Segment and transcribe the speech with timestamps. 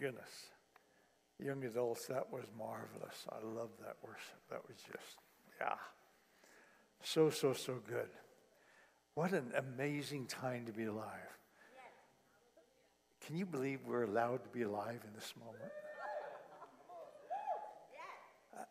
[0.00, 0.30] goodness.
[1.38, 3.26] Young adults, that was marvelous.
[3.30, 4.40] I love that worship.
[4.50, 5.18] That was just,
[5.60, 5.74] yeah.
[7.02, 8.08] So, so, so good.
[9.14, 11.38] What an amazing time to be alive.
[13.26, 15.72] Can you believe we're allowed to be alive in this moment?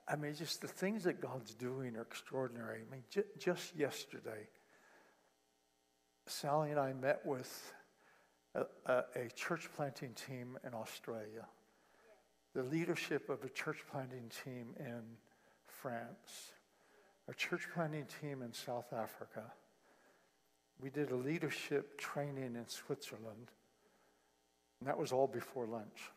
[0.07, 2.82] I mean, just the things that God's doing are extraordinary.
[2.88, 4.48] I mean, j- just yesterday,
[6.25, 7.73] Sally and I met with
[8.86, 11.46] a, a, church planting team in Australia,
[12.54, 15.02] the leadership of a church planting team in
[15.68, 16.52] France,
[17.28, 19.43] a church planting team in South Africa.
[20.80, 23.52] We did a leadership training in Switzerland,
[24.80, 26.11] and that was all before lunch.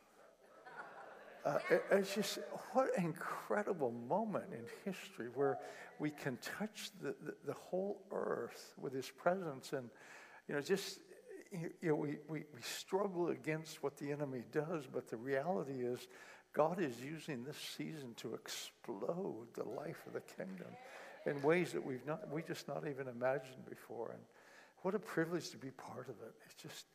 [1.44, 2.38] Uh, it, it's just
[2.72, 5.58] what incredible moment in history where
[5.98, 9.88] we can touch the, the, the, whole earth with his presence and
[10.48, 10.98] you know just
[11.52, 16.06] you know we, we, we struggle against what the enemy does but the reality is
[16.52, 20.68] god is using this season to explode the life of the kingdom
[21.26, 24.12] in ways that we've not we just not even imagined before.
[24.12, 24.22] And
[24.82, 26.32] what a privilege to be part of it.
[26.46, 26.86] It's just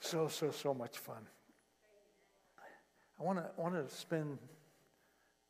[0.00, 1.26] so so so much fun.
[3.18, 4.38] I want to want to spend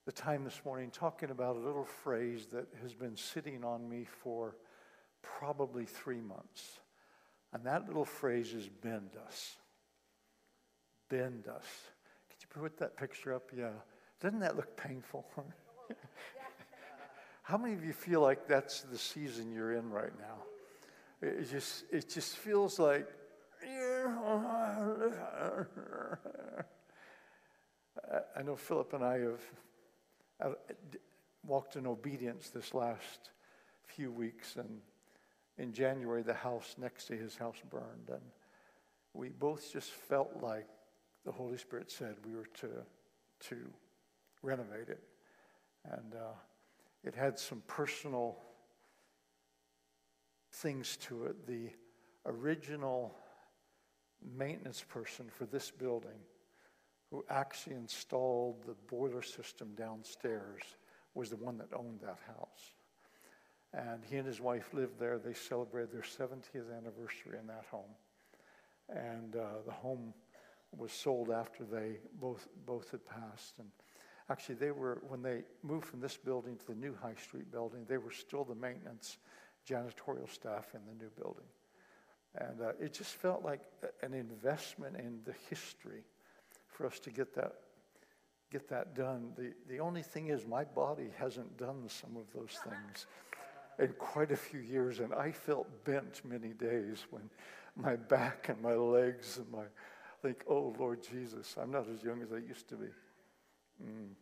[0.07, 4.07] the time this morning talking about a little phrase that has been sitting on me
[4.23, 4.57] for
[5.23, 6.81] probably three months.
[7.55, 9.57] And that little phrase is bend us.
[11.09, 11.65] Bend us.
[12.29, 13.45] Could you put that picture up?
[13.57, 13.71] Yeah.
[14.21, 15.25] Doesn't that look painful?
[17.43, 20.43] How many of you feel like that's the season you're in right now?
[21.23, 23.07] It just, it just feels like,
[28.37, 29.19] I know Philip and I
[30.41, 30.57] have
[31.47, 33.31] walked in obedience this last
[33.87, 34.81] few weeks, and
[35.59, 38.23] in January, the house next to his house burned, and
[39.13, 40.67] we both just felt like
[41.25, 42.69] the Holy Spirit said we were to
[43.49, 43.57] to
[44.43, 45.03] renovate it,
[45.85, 46.35] and uh,
[47.03, 48.39] it had some personal
[50.53, 51.47] things to it.
[51.47, 51.71] The
[52.27, 53.15] original
[54.37, 56.19] maintenance person for this building
[57.11, 60.63] who actually installed the boiler system downstairs
[61.15, 62.75] was the one that owned that house.
[63.77, 65.19] And he and his wife lived there.
[65.19, 67.91] They celebrated their 70th anniversary in that home.
[68.89, 70.15] And uh, the home
[70.77, 73.55] was sold after they both, both had passed.
[73.59, 73.69] And
[74.31, 77.85] actually, they were, when they moved from this building to the new High Street building,
[77.89, 79.19] they were still the maintenance
[79.69, 81.47] janitorial staff in the new building.
[82.37, 83.63] And uh, it just felt like
[84.03, 86.03] an investment in the history
[86.69, 87.53] for us to get that
[88.51, 89.33] get that done.
[89.37, 93.07] The, the only thing is, my body hasn't done some of those things
[93.79, 97.29] in quite a few years, and I felt bent many days when
[97.77, 99.65] my back and my legs and my
[100.25, 102.87] think, oh Lord Jesus, I'm not as young as I used to be.
[103.85, 104.15] Mm.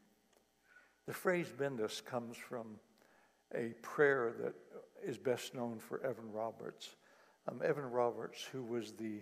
[1.07, 2.67] The phrase bend us comes from
[3.55, 4.55] a prayer that
[5.05, 6.97] is best known for Evan Roberts.
[7.49, 9.21] Um, Evan Roberts, who was the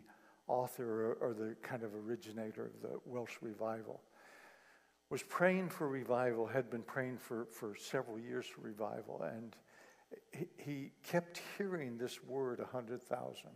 [0.48, 4.00] author or, the kind of originator of the Welsh revival,
[5.10, 9.54] was praying for revival, had been praying for, for several years for revival, and
[10.58, 13.50] he, kept hearing this word, 100,000.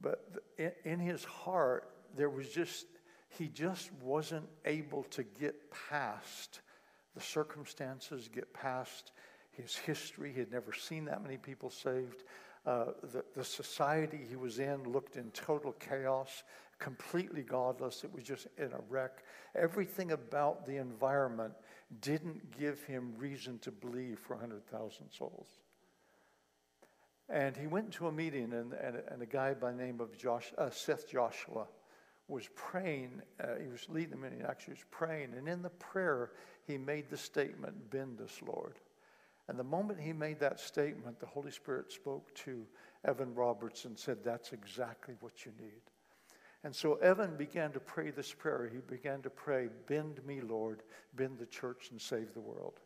[0.00, 0.24] But
[0.58, 2.86] in, in his heart, there was just,
[3.28, 5.54] he just wasn't able to get
[5.90, 6.60] past
[7.14, 9.12] the circumstances, get past
[9.52, 10.32] his history.
[10.32, 12.24] He had never seen that many people saved.
[12.66, 16.44] Uh, the, the society he was in looked in total chaos,
[16.78, 18.04] completely godless.
[18.04, 19.22] It was just in a wreck.
[19.54, 21.52] Everything about the environment
[22.00, 25.48] didn't give him reason to believe for 100,000 souls.
[27.28, 30.16] And he went to a meeting, and, and, and a guy by the name of
[30.18, 31.66] Josh, uh, Seth Joshua
[32.28, 33.22] was praying.
[33.42, 35.34] Uh, he was leading the meeting, actually, was praying.
[35.36, 36.32] And in the prayer,
[36.66, 38.78] he made the statement, Bend us, Lord.
[39.48, 42.66] And the moment he made that statement, the Holy Spirit spoke to
[43.04, 45.82] Evan Roberts and said, That's exactly what you need.
[46.64, 48.70] And so Evan began to pray this prayer.
[48.72, 50.82] He began to pray, Bend me, Lord,
[51.14, 52.80] bend the church and save the world.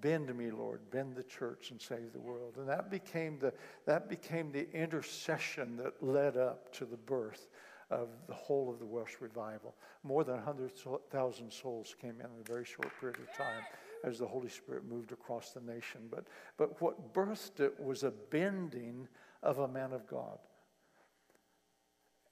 [0.00, 2.54] Bend me, Lord, bend the church and save the world.
[2.56, 3.52] And that became the,
[3.86, 7.48] that became the intercession that led up to the birth
[7.90, 9.74] of the whole of the Welsh revival.
[10.04, 13.62] More than 100,000 souls came in in a very short period of time
[14.04, 16.02] as the Holy Spirit moved across the nation.
[16.10, 16.26] But,
[16.56, 19.08] but what birthed it was a bending
[19.42, 20.38] of a man of God.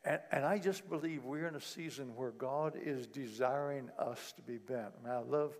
[0.04, 4.42] And, and I just believe we're in a season where God is desiring us to
[4.42, 5.02] be bent.
[5.04, 5.52] Mean, I love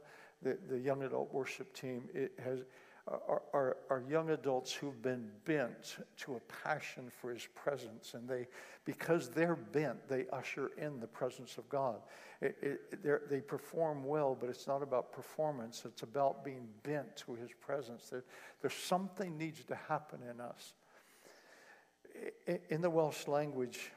[0.43, 2.09] the, the young adult worship team.
[2.15, 2.61] It has,
[3.07, 3.77] are,
[4.09, 8.15] young adults who've been bent to a passion for his presence.
[8.15, 8.47] And they,
[8.85, 12.01] because they're bent, they usher in the presence of God.
[12.41, 15.83] It, it, they perform well, but it's not about performance.
[15.85, 18.09] It's about being bent to his presence.
[18.09, 18.25] There,
[18.63, 20.73] there's something needs to happen in us.
[22.69, 23.93] In the Welsh language,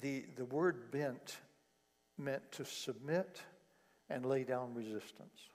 [0.00, 1.38] the, the word bent
[2.18, 3.42] meant to submit
[4.08, 5.50] and lay down resistance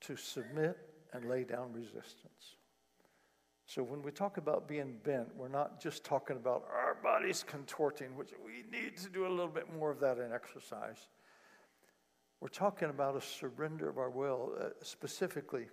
[0.00, 0.76] to submit
[1.12, 2.56] and lay down resistance.
[3.66, 8.16] So when we talk about being bent, we're not just talking about our bodies contorting,
[8.16, 11.06] which we need to do a little bit more of that in exercise.
[12.40, 15.68] We're talking about a surrender of our will, uh, specifically.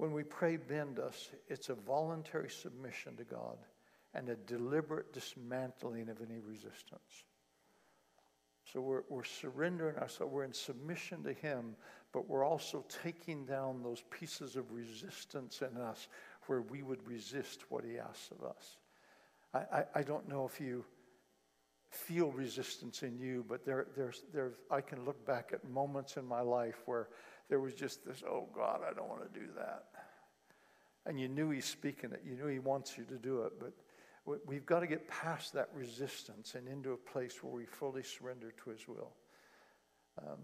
[0.00, 3.58] When we pray, bend us, it's a voluntary submission to God
[4.14, 7.26] and a deliberate dismantling of any resistance.
[8.72, 11.76] So we're, we're surrendering ourselves, we're in submission to Him,
[12.14, 16.08] but we're also taking down those pieces of resistance in us
[16.46, 18.78] where we would resist what He asks of us.
[19.52, 20.82] I, I, I don't know if you
[21.90, 26.24] feel resistance in you, but there, there's, there's, I can look back at moments in
[26.24, 27.08] my life where
[27.50, 29.86] there was just this, oh God, I don't want to do that.
[31.06, 33.72] And you knew He's speaking it, you knew He wants you to do it, but
[34.46, 38.52] We've got to get past that resistance and into a place where we fully surrender
[38.64, 39.12] to His will.
[40.18, 40.38] Um,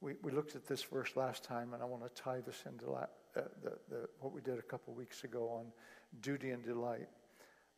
[0.00, 2.90] we, we looked at this verse last time, and I want to tie this into
[2.90, 3.06] la-
[3.36, 5.66] uh, the, the, what we did a couple weeks ago on
[6.20, 7.08] duty and delight.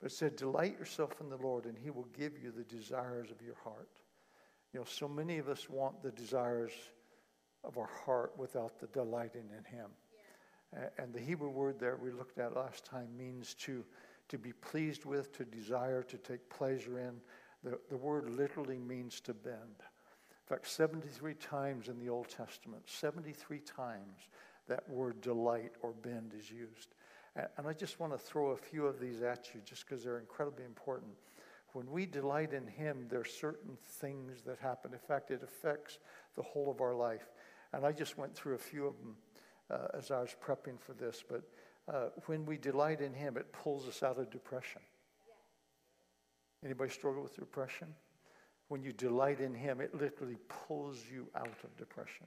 [0.01, 3.31] But it said, Delight yourself in the Lord, and He will give you the desires
[3.31, 4.01] of your heart.
[4.73, 6.73] You know, so many of us want the desires
[7.65, 9.91] of our heart without the delighting in Him.
[10.99, 13.85] And the Hebrew word there we looked at last time means to
[14.29, 17.21] to be pleased with, to desire, to take pleasure in.
[17.63, 19.55] The, the word literally means to bend.
[19.81, 24.29] In fact, 73 times in the Old Testament, 73 times
[24.69, 26.95] that word delight or bend is used.
[27.37, 30.21] And I just want to throw a few of these at you just because they're
[30.21, 31.13] incredibly important.
[31.73, 34.93] When we delight in Him, there are certain things that happen.
[34.93, 35.99] In fact, it affects
[36.37, 37.27] the whole of our life.
[37.73, 39.17] And I just went through a few of them
[39.71, 41.23] uh, as I was prepping for this.
[41.29, 41.43] But
[41.93, 44.83] uh, when we delight in Him, it pulls us out of depression.
[46.65, 47.89] Anybody struggle with depression?
[48.69, 52.27] When you delight in Him, it literally pulls you out of depression.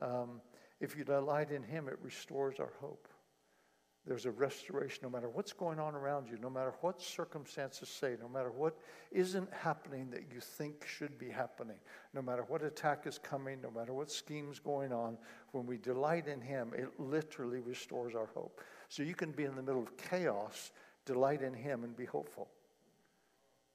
[0.00, 0.40] Um,
[0.80, 3.06] if you delight in Him, it restores our hope.
[4.06, 8.16] There's a restoration no matter what's going on around you, no matter what circumstances say,
[8.20, 8.78] no matter what
[9.12, 11.76] isn't happening that you think should be happening,
[12.14, 15.18] no matter what attack is coming, no matter what scheme's going on.
[15.52, 18.60] When we delight in Him, it literally restores our hope.
[18.88, 20.72] So you can be in the middle of chaos,
[21.04, 22.48] delight in Him, and be hopeful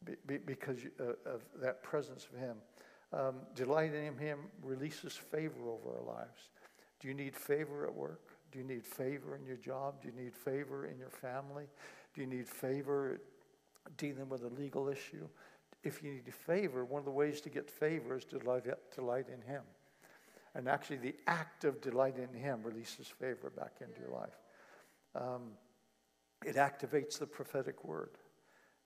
[0.06, 2.58] be, be, because uh, of that presence of Him.
[3.14, 6.50] Um, delight in Him releases favor over our lives.
[7.00, 8.35] Do you need favor at work?
[8.56, 10.02] Do you need favor in your job?
[10.02, 11.66] Do you need favor in your family?
[12.14, 13.20] Do you need favor
[13.98, 15.28] dealing with a legal issue?
[15.84, 19.42] If you need favor, one of the ways to get favor is to delight, in
[19.42, 19.64] Him.
[20.56, 24.40] And actually, the act of delight in Him releases favor back into your life.
[25.16, 25.52] Um,
[26.46, 28.12] it activates the prophetic word.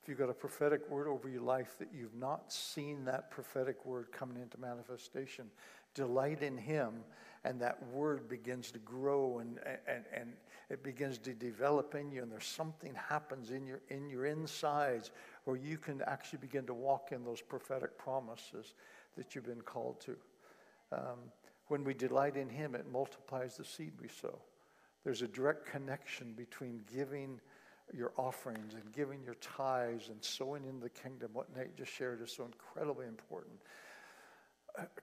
[0.02, 3.86] If you've got a prophetic word over your life that you've not seen that prophetic
[3.86, 5.46] word coming into manifestation,
[5.94, 7.04] delight in Him,
[7.44, 10.34] and that word begins to grow and, and, and
[10.70, 15.10] it begins to develop in you, and there's something happens in your, in your insides
[15.46, 18.76] where you can actually begin to walk in those prophetic promises
[19.18, 20.16] that you've been called to.
[20.92, 21.18] Um,
[21.68, 24.38] when we delight in Him, it multiplies the seed we sow.
[25.04, 27.40] There's a direct connection between giving
[27.92, 31.32] your offerings and giving your tithes and sowing in the kingdom.
[31.34, 33.56] What Nate just shared is so incredibly important.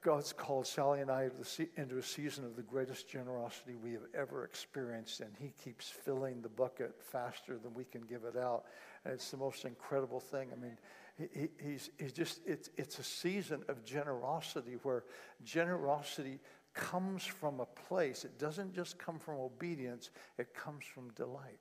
[0.02, 1.28] God's called Sally and I
[1.76, 6.42] into a season of the greatest generosity we have ever experienced, and He keeps filling
[6.42, 8.64] the bucket faster than we can give it out.
[9.04, 10.48] And it's the most incredible thing.
[10.52, 10.78] I mean,
[11.18, 15.04] he, he's, he's just, it's, it's a season of generosity where
[15.44, 16.40] generosity
[16.74, 21.58] comes from a place, it doesn't just come from obedience, it comes from delight.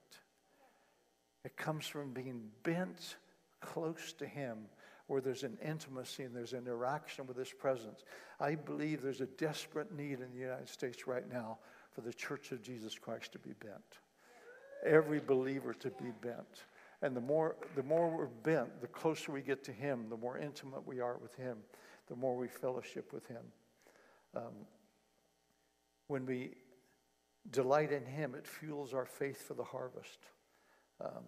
[1.45, 3.15] It comes from being bent
[3.62, 4.57] close to Him,
[5.07, 8.03] where there's an intimacy and there's an interaction with His presence.
[8.39, 11.59] I believe there's a desperate need in the United States right now
[11.93, 14.00] for the Church of Jesus Christ to be bent.
[14.85, 16.63] Every believer to be bent.
[17.01, 20.38] And the more, the more we're bent, the closer we get to Him, the more
[20.38, 21.57] intimate we are with Him,
[22.07, 23.43] the more we fellowship with Him.
[24.35, 24.53] Um,
[26.07, 26.51] when we
[27.51, 30.19] delight in Him, it fuels our faith for the harvest.
[31.00, 31.24] Um,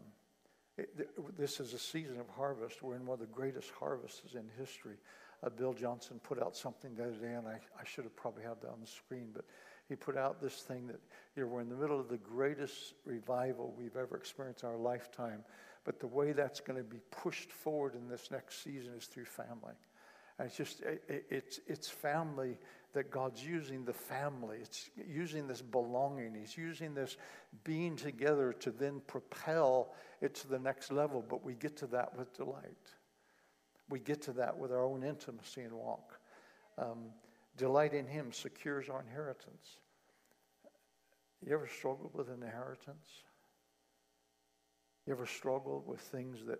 [1.38, 2.84] this is a season of harvest.
[2.84, 4.98] We're in one of the greatest harvests in history.
[5.44, 8.44] uh, Bill Johnson put out something the other day, and I, I should have probably
[8.44, 9.46] had that on the screen, but
[9.90, 11.00] he put out this thing that
[11.36, 14.78] you know, we're in the middle of the greatest revival we've ever experienced in our
[14.78, 15.44] lifetime.
[15.84, 19.26] But the way that's going to be pushed forward in this next season is through
[19.26, 19.74] family.
[20.40, 22.58] And it's just, it, it's, it's family
[22.94, 24.58] that God's using the family.
[24.62, 26.36] It's using this belonging.
[26.36, 27.18] He's using this
[27.64, 31.24] being together to then propel it to the next level.
[31.28, 32.94] But we get to that with delight.
[33.90, 36.20] We get to that with our own intimacy and walk.
[36.78, 37.12] Um,
[37.56, 39.78] delight in Him secures our inheritance.
[41.46, 43.08] You ever struggled with inheritance?
[45.06, 46.60] You ever struggled with things that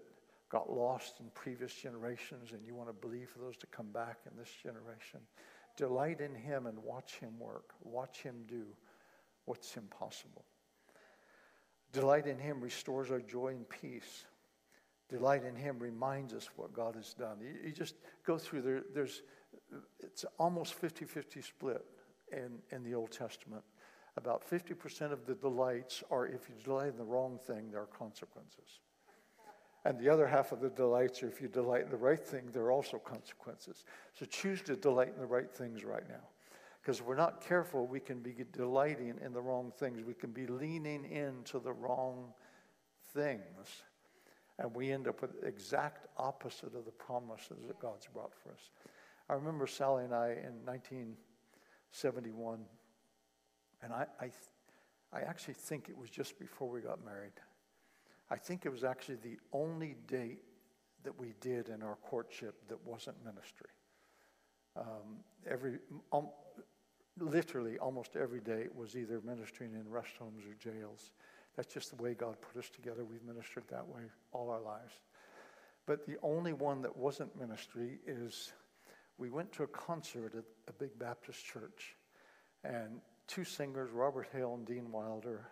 [0.50, 4.20] got lost in previous generations and you want to believe for those to come back
[4.30, 5.20] in this generation?
[5.76, 7.74] Delight in Him and watch Him work.
[7.84, 8.66] Watch Him do
[9.46, 10.46] what's impossible.
[11.94, 14.26] Delight in Him restores our joy and peace.
[15.10, 17.38] Delight in Him reminds us what God has done.
[17.42, 19.22] You, you just go through there, there's,
[20.00, 21.86] it's almost 50 50 split
[22.32, 23.64] in, in the Old Testament.
[24.18, 27.86] About 50% of the delights are if you delight in the wrong thing, there are
[27.86, 28.80] consequences.
[29.88, 32.50] And the other half of the delights are if you delight in the right thing,
[32.52, 33.86] there are also consequences.
[34.20, 36.28] So choose to delight in the right things right now.
[36.82, 40.04] Because if we're not careful, we can be delighting in the wrong things.
[40.04, 42.34] We can be leaning into the wrong
[43.14, 43.84] things.
[44.60, 48.52] And we end up with the exact opposite of the promises that God's brought for
[48.52, 48.72] us.
[49.30, 52.60] I remember Sally and I in 1971
[53.84, 54.32] and I, I,
[55.14, 57.40] I actually think it was just before we got married.
[58.30, 60.44] I think it was actually the only date
[61.04, 63.70] that we did in our courtship that wasn't ministry.
[64.76, 65.80] Um, every,
[66.12, 66.28] um,
[67.18, 71.12] literally, almost every day was either ministering in rest homes or jails.
[71.56, 73.04] That's just the way God put us together.
[73.06, 74.94] We've ministered that way all our lives.
[75.86, 78.52] But the only one that wasn't ministry is
[79.18, 81.96] we went to a concert at a big Baptist church.
[82.64, 85.48] And two singers, Robert Hale and Dean Wilder,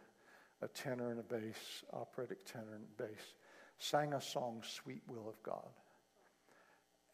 [0.65, 3.35] a tenor and a bass, operatic tenor and bass,
[3.77, 5.69] sang a song, Sweet Will of God.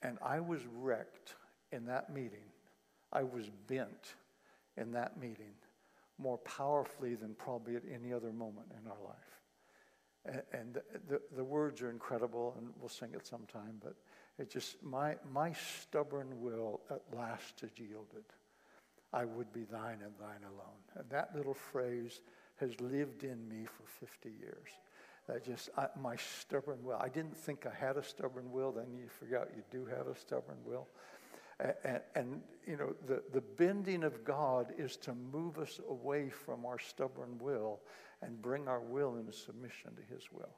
[0.01, 1.35] And I was wrecked
[1.71, 2.45] in that meeting.
[3.13, 4.15] I was bent
[4.77, 5.53] in that meeting
[6.17, 10.43] more powerfully than probably at any other moment in our life.
[10.53, 10.77] And,
[11.09, 13.95] the, the words are incredible, and we'll sing it sometime, but
[14.37, 18.23] it just, my, my stubborn will at last has yielded.
[19.11, 20.81] I would be thine and thine alone.
[20.95, 22.21] And that little phrase
[22.61, 24.69] has lived in me for 50 years.
[25.27, 26.97] That just, I, my stubborn will.
[26.99, 30.15] I didn't think I had a stubborn will, then you forgot you do have a
[30.15, 30.87] stubborn will.
[31.59, 36.29] And, and, and, you know, the, the bending of God is to move us away
[36.29, 37.81] from our stubborn will
[38.21, 40.55] and bring our will into submission to His will.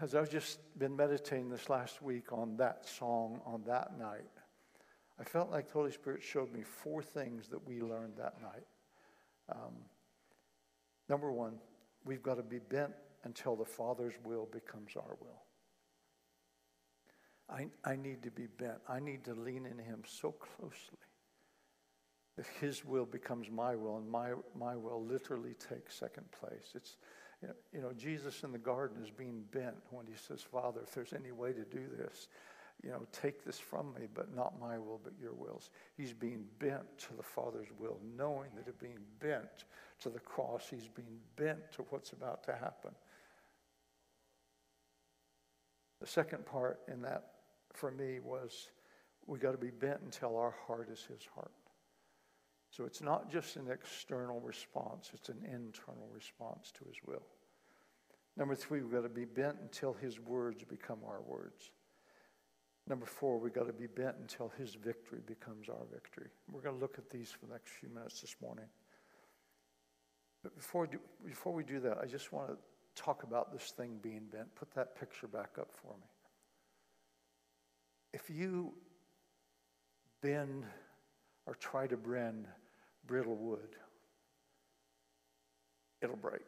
[0.00, 4.22] As I've just been meditating this last week on that song on that night,
[5.20, 8.64] I felt like the Holy Spirit showed me four things that we learned that night.
[9.50, 9.74] Um,
[11.08, 11.54] number one,
[12.04, 12.92] we've got to be bent
[13.24, 15.42] until the Father's will becomes our will.
[17.48, 18.78] I, I need to be bent.
[18.88, 20.98] I need to lean in Him so closely
[22.36, 26.72] that His will becomes my will, and my, my will literally takes second place.
[26.74, 26.96] It's,
[27.42, 30.80] you know, you know, Jesus in the garden is being bent when He says, Father,
[30.82, 32.28] if there's any way to do this,
[32.82, 35.70] you know, take this from me, but not my will, but your wills.
[35.96, 39.64] He's being bent to the Father's will, knowing that it being bent
[40.00, 42.90] to the cross, he's being bent to what's about to happen.
[46.00, 47.24] The second part in that
[47.72, 48.68] for me was
[49.26, 51.52] we got to be bent until our heart is his heart.
[52.70, 57.24] So it's not just an external response, it's an internal response to his will.
[58.36, 61.70] Number three, we've got to be bent until his words become our words.
[62.86, 66.28] Number four, we've got to be bent until his victory becomes our victory.
[66.52, 68.66] We're going to look at these for the next few minutes this morning.
[70.42, 72.56] But before do, before we do that, I just want to
[72.94, 74.54] talk about this thing being bent.
[74.54, 76.06] Put that picture back up for me.
[78.12, 78.74] If you
[80.20, 80.64] bend
[81.46, 82.46] or try to bend
[83.06, 83.76] brittle wood,
[86.02, 86.42] it'll break.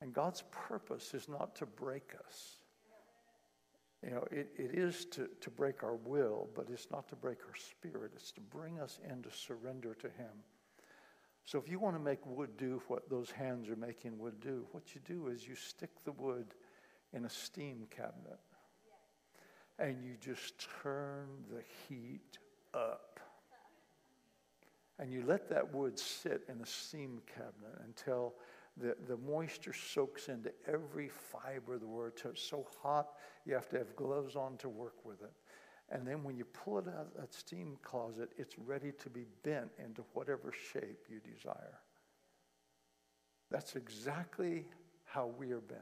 [0.00, 2.59] And God's purpose is not to break us.
[4.04, 7.38] You know, it, it is to, to break our will, but it's not to break
[7.46, 8.12] our spirit.
[8.16, 10.32] It's to bring us into surrender to Him.
[11.44, 14.66] So if you want to make wood do what those hands are making wood do,
[14.72, 16.46] what you do is you stick the wood
[17.12, 18.38] in a steam cabinet
[19.80, 22.38] and you just turn the heat
[22.74, 23.18] up.
[24.98, 28.34] And you let that wood sit in a steam cabinet until
[28.80, 33.08] the, the moisture soaks into every fiber of the word it's so hot
[33.44, 35.32] you have to have gloves on to work with it.
[35.90, 39.26] And then when you pull it out of that steam closet, it's ready to be
[39.42, 41.80] bent into whatever shape you desire.
[43.50, 44.66] That's exactly
[45.04, 45.80] how we are bent.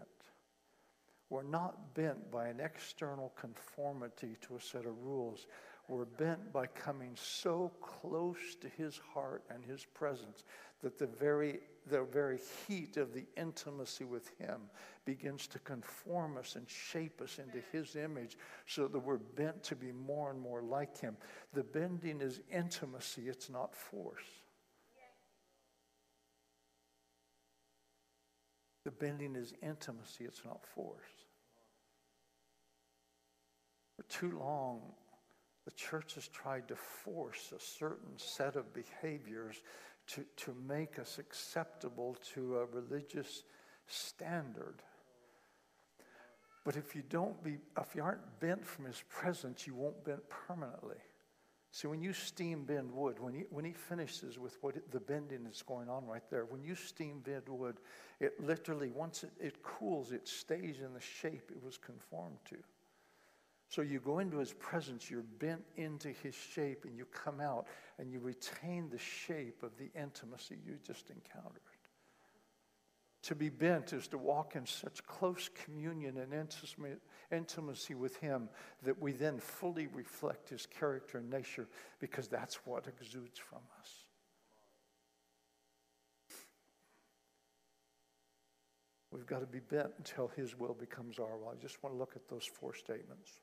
[1.31, 5.47] We're not bent by an external conformity to a set of rules.
[5.89, 10.45] We're bent by coming so close to his heart and his presence
[10.83, 14.61] that the very, the very heat of the intimacy with him
[15.07, 19.75] begins to conform us and shape us into his image so that we're bent to
[19.75, 21.17] be more and more like him.
[21.55, 24.23] The bending is intimacy, it's not force.
[28.85, 31.01] The bending is intimacy, it's not force.
[33.97, 34.83] For too long,
[35.69, 39.57] the church has tried to force a certain set of behaviors
[40.07, 43.43] to, to make us acceptable to a religious
[43.87, 44.77] standard.
[46.65, 50.23] But if you don't be, if you aren't bent from his presence, you won't bend
[50.31, 50.97] permanently.
[51.71, 55.01] See, when you steam bend wood, when he, when he finishes with what it, the
[55.01, 57.77] bending is going on right there, when you steam bend wood,
[58.21, 62.57] it literally, once it, it cools, it stays in the shape it was conformed to.
[63.69, 67.67] So you go into his presence, you're bent into his shape, and you come out
[67.99, 71.61] and you retain the shape of the intimacy you just encountered.
[73.25, 76.49] To be bent is to walk in such close communion and
[77.31, 78.49] intimacy with him
[78.85, 81.69] that we then fully reflect his character and nature
[82.01, 83.91] because that's what exudes from us.
[89.11, 91.49] We've got to be bent until his will becomes our will.
[91.49, 93.41] I just want to look at those four statements.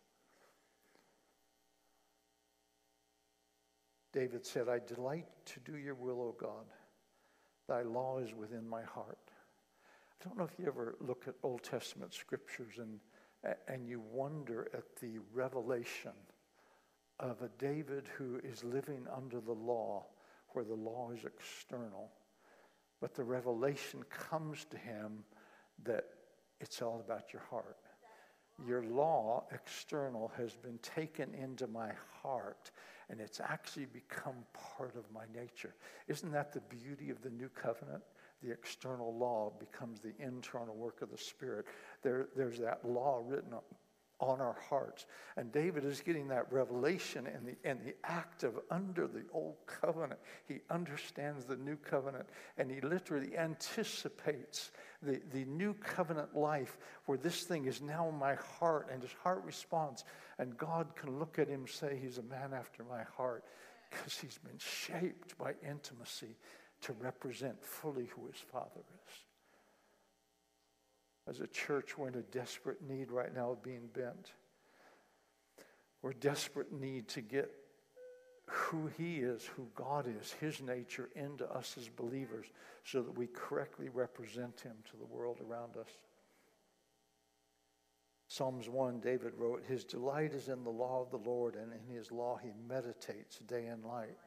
[4.15, 6.65] David said, I delight to do your will, O God.
[7.67, 9.19] Thy law is within my heart.
[9.29, 13.01] I don't know if you ever look at Old Testament scriptures and,
[13.67, 16.13] and you wonder at the revelation
[17.19, 20.05] of a David who is living under the law,
[20.53, 22.09] where the law is external.
[23.01, 25.25] But the revelation comes to him
[25.83, 26.05] that
[26.61, 27.79] it's all about your heart.
[28.65, 31.91] Your law, external, has been taken into my
[32.21, 32.71] heart
[33.09, 34.35] and it's actually become
[34.77, 35.75] part of my nature.
[36.07, 38.01] Isn't that the beauty of the new covenant?
[38.41, 41.65] The external law becomes the internal work of the Spirit.
[42.01, 43.53] There, there's that law written
[44.19, 45.05] on our hearts.
[45.37, 49.55] And David is getting that revelation in the, in the act of under the old
[49.67, 50.19] covenant.
[50.47, 54.71] He understands the new covenant and he literally anticipates
[55.05, 59.13] the, the new covenant life where this thing is now in my heart and his
[59.23, 60.03] heart responds.
[60.39, 63.43] And God can look at him say, He's a man after my heart
[63.89, 66.35] because he's been shaped by intimacy
[66.81, 69.13] to represent fully who his father is.
[71.27, 74.33] As a church, we're in a desperate need right now of being bent.
[76.01, 77.51] We're desperate need to get
[78.45, 82.45] who He is, who God is, His nature into us as believers
[82.83, 85.89] so that we correctly represent Him to the world around us.
[88.27, 91.95] Psalms 1, David wrote, His delight is in the law of the Lord, and in
[91.95, 94.17] His law He meditates day and night.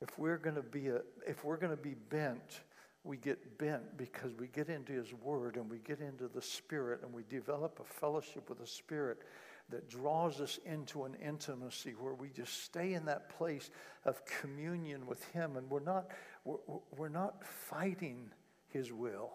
[0.00, 2.60] If we're going to be a, if we're going to be bent,
[3.04, 7.00] we get bent because we get into His Word and we get into the Spirit
[7.02, 9.22] and we develop a fellowship with the Spirit
[9.70, 13.70] that draws us into an intimacy where we just stay in that place
[14.04, 16.08] of communion with Him and we're not,
[16.44, 16.58] we're,
[16.96, 18.30] we're not fighting
[18.68, 19.32] His will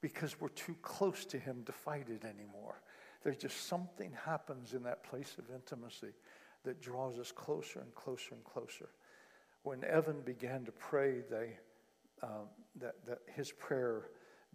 [0.00, 2.80] because we're too close to Him to fight it anymore.
[3.22, 6.14] There's just something happens in that place of intimacy
[6.64, 8.88] that draws us closer and closer and closer.
[9.62, 11.58] When Evan began to pray, they,
[12.22, 12.48] um,
[12.80, 14.08] that, that his prayer,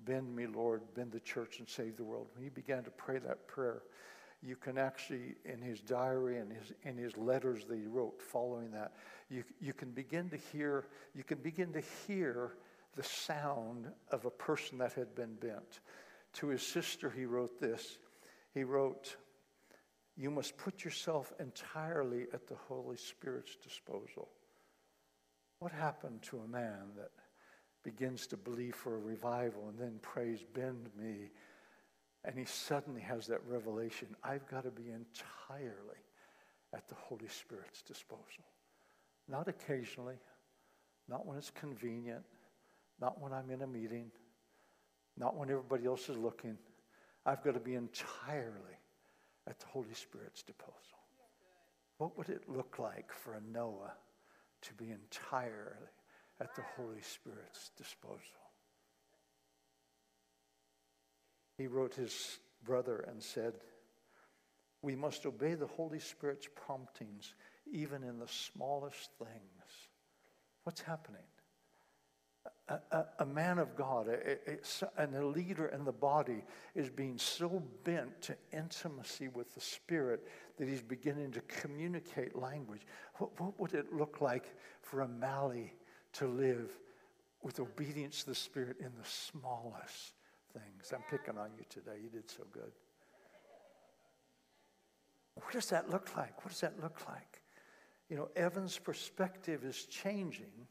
[0.04, 2.28] bend me, Lord, bend the church and save the world.
[2.34, 3.84] When he began to pray that prayer,
[4.46, 8.72] you can actually, in his diary and his, in his letters that he wrote following
[8.72, 8.94] that,
[9.30, 12.54] you, you can begin to hear, you can begin to hear
[12.96, 15.80] the sound of a person that had been bent.
[16.34, 17.98] To his sister, he wrote this.
[18.54, 19.16] He wrote,
[20.16, 24.30] You must put yourself entirely at the Holy Spirit's disposal.
[25.60, 27.12] What happened to a man that
[27.84, 31.30] begins to believe for a revival and then prays, Bend me
[32.26, 36.02] and he suddenly has that revelation I've got to be entirely
[36.74, 38.44] at the Holy Spirit's disposal.
[39.30, 40.18] Not occasionally,
[41.08, 42.24] not when it's convenient,
[43.00, 44.12] not when I'm in a meeting,
[45.18, 46.58] not when everybody else is looking.
[47.26, 48.78] I've got to be entirely
[49.48, 50.74] at the Holy Spirit's disposal.
[51.98, 53.94] What would it look like for a Noah
[54.64, 55.90] to be entirely
[56.42, 58.45] at the Holy Spirit's disposal?
[61.58, 63.54] He wrote his brother and said,
[64.82, 67.34] We must obey the Holy Spirit's promptings
[67.72, 69.90] even in the smallest things.
[70.64, 71.22] What's happening?
[72.68, 74.38] A, a, a man of God, a,
[74.98, 80.28] and a leader in the body, is being so bent to intimacy with the Spirit
[80.58, 82.82] that he's beginning to communicate language.
[83.16, 85.74] What, what would it look like for a Mally
[86.14, 86.72] to live
[87.42, 90.14] with obedience to the Spirit in the smallest
[90.60, 90.94] things?
[90.94, 91.98] I'm picking on you today.
[92.02, 92.72] You did so good.
[95.36, 96.44] What does that look like?
[96.44, 97.42] What does that look like?
[98.10, 100.68] You know, Evan's perspective is changing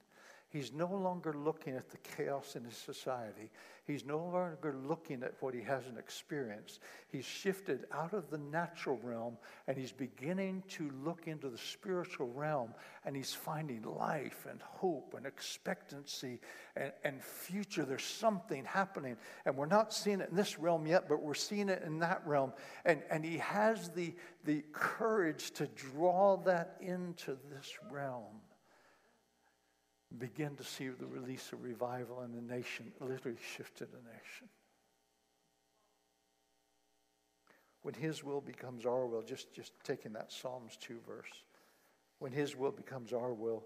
[0.55, 3.51] He's no longer looking at the chaos in his society.
[3.89, 6.79] He's no longer looking at what he hasn't experienced.
[7.11, 9.37] He's shifted out of the natural realm
[9.67, 12.73] and he's beginning to look into the spiritual realm
[13.05, 16.39] and he's finding life and hope and expectancy
[16.77, 17.85] and, and future.
[17.85, 21.69] There's something happening and we're not seeing it in this realm yet, but we're seeing
[21.69, 22.53] it in that realm.
[22.85, 24.15] And, and he has the,
[24.45, 28.41] the courage to draw that into this realm
[30.19, 34.49] begin to see the release of revival in the nation literally shifted the nation.
[37.83, 41.43] When his will becomes our will, just, just taking that Psalms 2 verse,
[42.19, 43.65] when his will becomes our will,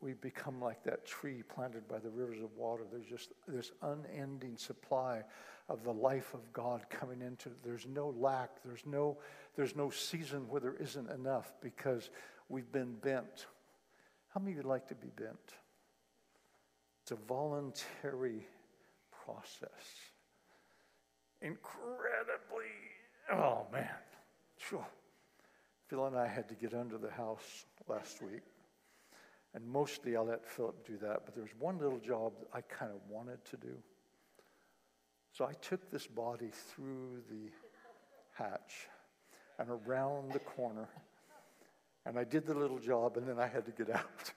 [0.00, 2.84] we become like that tree planted by the rivers of water.
[2.90, 5.24] There's just this unending supply
[5.68, 7.50] of the life of God coming into.
[7.62, 8.50] There's no lack.
[8.64, 9.18] There's no,
[9.56, 12.10] there's no season where there isn't enough because
[12.48, 13.46] we've been bent.
[14.34, 15.54] How many of you like to be bent?
[17.10, 18.46] It's a voluntary
[19.24, 19.68] process.
[21.42, 22.70] Incredibly,
[23.32, 23.88] oh man.
[24.56, 24.86] Sure.
[25.88, 28.42] Phil and I had to get under the house last week.
[29.54, 32.60] And mostly I let Philip do that, but there was one little job that I
[32.60, 33.74] kind of wanted to do.
[35.32, 37.50] So I took this body through the
[38.34, 38.86] hatch
[39.58, 40.88] and around the corner,
[42.06, 44.32] and I did the little job, and then I had to get out.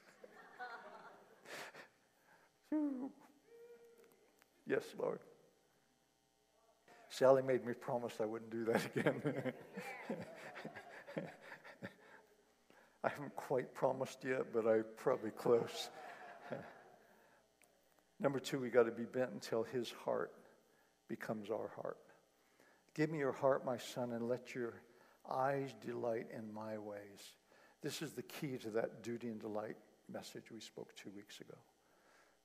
[4.66, 5.20] Yes, Lord.
[7.10, 9.52] Sally made me promise I wouldn't do that again.
[13.04, 15.90] I haven't quite promised yet, but I'm probably close.
[18.20, 20.32] Number two, we got to be bent until his heart
[21.08, 21.98] becomes our heart.
[22.94, 24.80] Give me your heart, my son, and let your
[25.30, 27.34] eyes delight in my ways.
[27.82, 29.76] This is the key to that duty and delight
[30.10, 31.56] message we spoke two weeks ago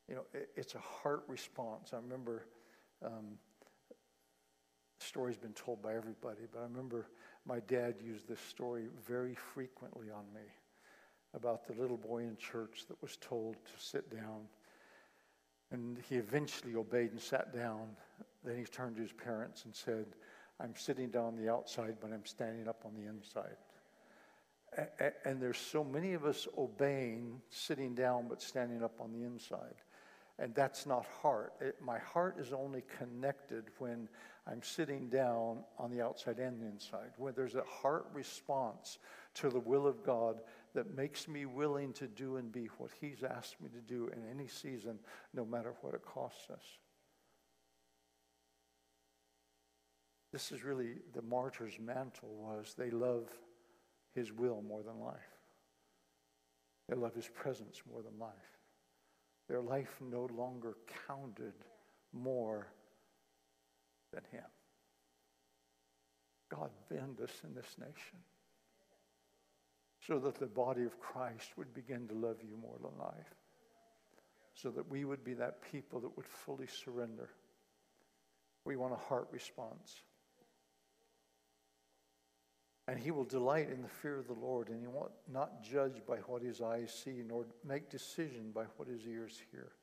[0.10, 1.92] you know, it, it's a heart response.
[1.94, 2.46] I remember,
[3.06, 3.38] um,
[5.00, 7.08] story's been told by everybody, but I remember
[7.46, 10.48] my dad used this story very frequently on me
[11.36, 14.48] about the little boy in church that was told to sit down.
[15.72, 17.90] And he eventually obeyed and sat down.
[18.44, 20.08] Then he turned to his parents and said,
[20.60, 23.56] I'm sitting down on the outside, but I'm standing up on the inside.
[25.24, 29.76] And there's so many of us obeying, sitting down, but standing up on the inside.
[30.40, 31.54] And that's not heart.
[31.60, 34.08] It, my heart is only connected when
[34.48, 39.00] I'm sitting down on the outside and the inside, when there's a heart response
[39.36, 40.42] to the will of God
[40.74, 44.24] that makes me willing to do and be what He's asked me to do in
[44.32, 44.98] any season,
[45.34, 46.64] no matter what it costs us.
[50.32, 53.28] This is really the martyr's mantle was they love
[54.14, 55.18] his will more than life.
[56.88, 58.59] They love his presence more than life.
[59.50, 61.54] Their life no longer counted
[62.14, 62.68] more
[64.14, 64.46] than him.
[66.50, 68.20] God, bend us in this nation
[70.08, 73.36] so that the body of Christ would begin to love you more than life,
[74.54, 77.30] so that we would be that people that would fully surrender.
[78.66, 80.04] We want a heart response.
[82.90, 86.02] And he will delight in the fear of the Lord, and he will not judge
[86.08, 89.74] by what his eyes see, nor make decision by what his ears hear.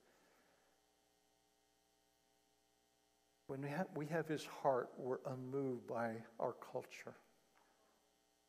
[3.47, 7.15] When we have, we have his heart, we're unmoved by our culture,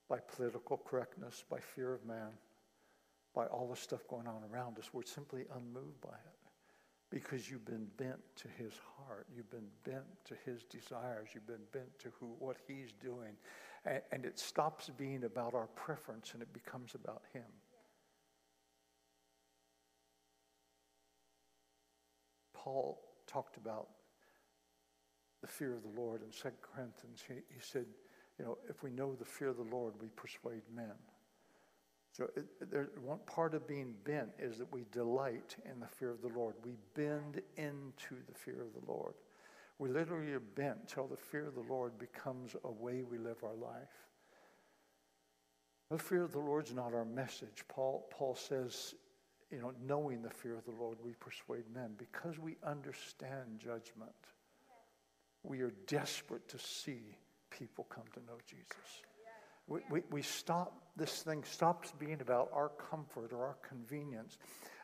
[0.09, 2.31] by political correctness, by fear of man,
[3.35, 4.89] by all the stuff going on around us.
[4.91, 6.46] We're simply unmoved by it
[7.09, 9.27] because you've been bent to his heart.
[9.35, 11.29] You've been bent to his desires.
[11.33, 13.35] You've been bent to who, what he's doing.
[13.85, 17.43] And, and it stops being about our preference and it becomes about him.
[22.53, 23.87] Paul talked about
[25.41, 27.23] the fear of the Lord in 2 Corinthians.
[27.25, 27.85] He, he said,
[28.37, 30.93] you know, if we know the fear of the Lord, we persuade men.
[32.17, 36.09] So it, there, one part of being bent is that we delight in the fear
[36.09, 36.55] of the Lord.
[36.65, 39.13] We bend into the fear of the Lord.
[39.77, 43.43] We literally are bent till the fear of the Lord becomes a way we live
[43.43, 44.07] our life.
[45.91, 47.63] The fear of the Lord is not our message.
[47.67, 48.95] Paul, Paul says,
[49.51, 54.11] you know, knowing the fear of the Lord, we persuade men because we understand judgment.
[55.43, 57.15] We are desperate to see
[57.51, 59.03] people come to know Jesus.
[59.67, 64.37] We, we, we stop, this thing stops being about our comfort or our convenience.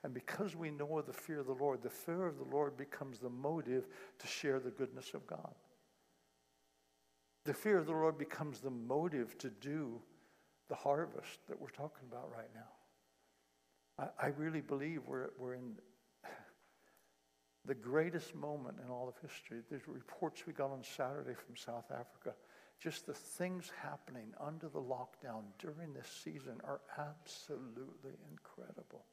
[0.04, 3.20] And because we know the fear of the Lord, the fear of the Lord becomes
[3.20, 3.88] the motive
[4.20, 5.54] to share the goodness of God.
[7.46, 10.02] The fear of the Lord becomes the motive to do
[10.70, 14.06] the harvest that we're talking about right now.
[14.20, 15.76] I, I really believe we're, we're in
[17.66, 19.60] the greatest moment in all of history.
[19.70, 22.36] There's reports we got on Saturday from South Africa
[22.84, 29.06] just the things happening under the lockdown during this season are absolutely incredible.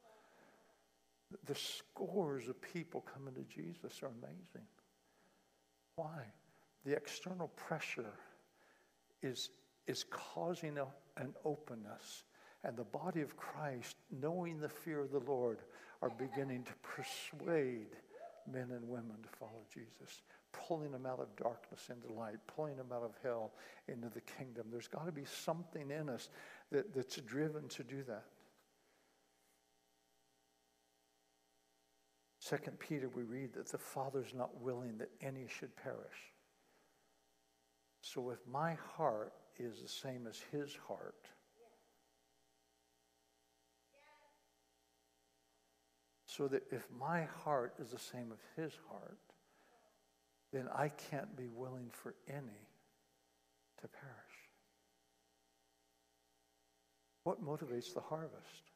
[1.45, 4.67] The scores of people coming to Jesus are amazing.
[5.95, 6.25] Why?
[6.83, 8.11] The external pressure
[9.21, 9.49] is,
[9.87, 12.23] is causing a, an openness.
[12.65, 15.59] And the body of Christ, knowing the fear of the Lord,
[16.01, 17.95] are beginning to persuade
[18.51, 20.21] men and women to follow Jesus
[20.53, 23.51] pulling them out of darkness into light, pulling them out of hell
[23.87, 24.67] into the kingdom.
[24.71, 26.29] There's got to be something in us
[26.71, 28.25] that, that's driven to do that.
[32.39, 36.33] Second Peter, we read that the Father's not willing that any should perish.
[38.01, 41.27] So if my heart is the same as his heart,
[46.25, 49.19] so that if my heart is the same as his heart,
[50.51, 52.67] then I can't be willing for any
[53.81, 54.15] to perish.
[57.23, 58.71] What motivates the harvest?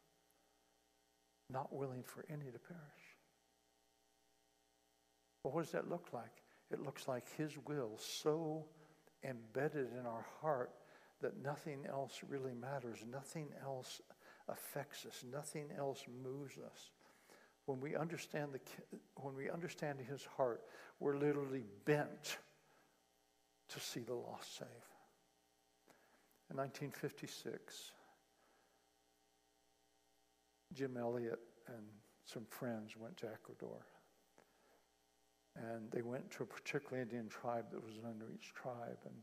[1.50, 2.82] Not willing for any to perish.
[5.44, 6.44] Well, what does that look like?
[6.72, 8.66] It looks like His will so
[9.24, 10.72] embedded in our heart
[11.22, 14.02] that nothing else really matters, nothing else
[14.48, 16.92] affects us, nothing else moves us.
[17.66, 18.60] When we understand the
[19.16, 20.62] when we understand his heart,
[21.00, 22.38] we're literally bent
[23.70, 24.72] to see the lost saved.
[26.52, 27.92] In 1956,
[30.74, 31.86] Jim Elliot and
[32.26, 33.86] some friends went to Ecuador.
[35.56, 39.00] And they went to a particular Indian tribe that was an unreached tribe.
[39.06, 39.16] And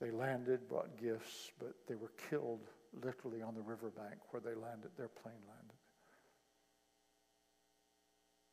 [0.00, 2.68] they landed, brought gifts, but they were killed
[3.02, 5.69] literally on the riverbank where they landed, their plane landed.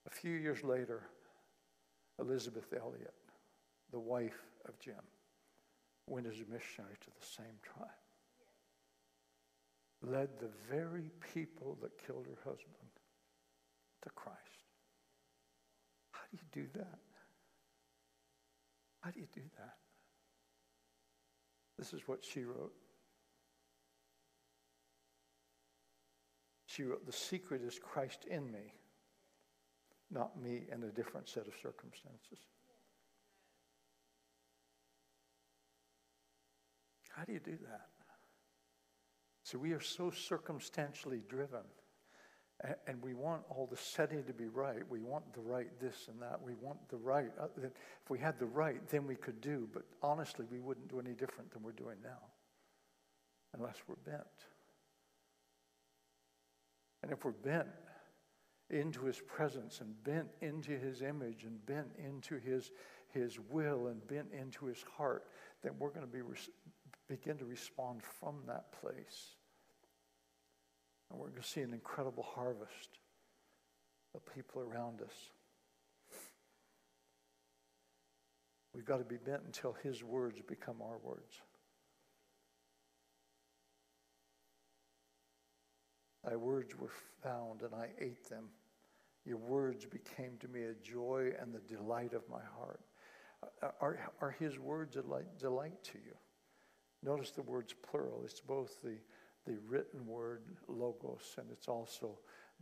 [0.07, 1.03] A few years later,
[2.19, 3.13] Elisabeth Elliot,
[3.91, 4.95] the wife of Jim,
[6.07, 7.89] went as a missionary to the same tribe.
[10.01, 12.91] Led the very people that killed her husband
[14.03, 14.39] to Christ.
[16.11, 16.99] How do you do that?
[19.01, 19.75] How do you do that?
[21.77, 22.73] This is what she wrote.
[26.65, 28.73] She wrote, The secret is Christ in me
[30.11, 32.39] not me in a different set of circumstances.
[37.09, 37.89] How do you do that?
[39.43, 41.63] So we are so circumstantially driven.
[42.87, 44.81] And we want all the setting to be right.
[44.89, 46.41] We want the right this and that.
[46.41, 47.29] We want the right.
[47.39, 49.69] Uh, if we had the right, then we could do.
[49.71, 52.17] But honestly, we wouldn't do any different than we're doing now,
[53.53, 54.23] unless we're bent.
[57.03, 57.67] And if we're bent,
[58.69, 62.71] into his presence and bent into his image and bent into his,
[63.13, 65.25] his will and bent into his heart,
[65.63, 66.21] then we're going to be
[67.08, 69.36] begin to respond from that place.
[71.10, 72.99] And we're going to see an incredible harvest
[74.13, 75.15] of people around us.
[78.73, 81.41] We've got to be bent until his words become our words.
[86.27, 86.91] Thy words were
[87.23, 88.45] found, and I ate them.
[89.25, 92.81] Your words became to me a joy and the delight of my heart.
[93.79, 96.15] Are, are his words a delight, delight to you?
[97.03, 98.23] Notice the words plural.
[98.25, 98.95] It's both the,
[99.45, 102.17] the written word, logos, and it's also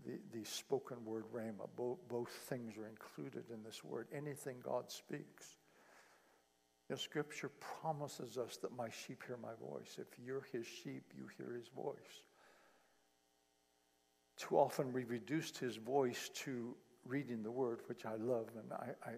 [0.06, 1.67] the, the spoken word, rhema.
[1.75, 4.08] Both, both things are included in this word.
[4.13, 5.56] Anything God speaks.
[6.89, 7.49] You know, Scripture
[7.82, 9.97] promises us that my sheep hear my voice.
[9.97, 12.25] If you're his sheep, you hear his voice.
[14.38, 18.89] Too often we reduced his voice to reading the word, which I love, and I,
[19.06, 19.12] I,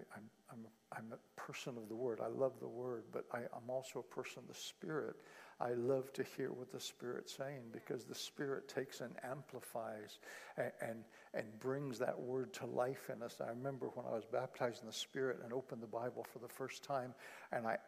[0.52, 2.20] I'm, a, I'm a person of the Word.
[2.22, 5.16] I love the Word, but I, I'm also a person of the Spirit.
[5.60, 10.18] I love to hear what the Spirit's saying because the Spirit takes and amplifies
[10.56, 11.04] and, and,
[11.34, 13.36] and brings that Word to life in us.
[13.44, 16.48] I remember when I was baptized in the Spirit and opened the Bible for the
[16.48, 17.14] first time,
[17.52, 17.78] and I,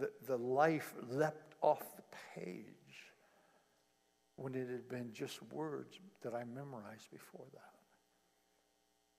[0.00, 2.02] the, the life leapt off the
[2.34, 2.74] page
[4.38, 7.74] when it had been just words that I memorized before that.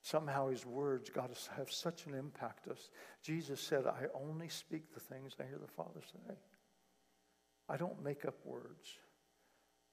[0.02, 2.90] Somehow his words got to have such an impact us.
[3.22, 6.36] Jesus said, I only speak the things I hear the Father say.
[7.68, 8.98] I don't make up words.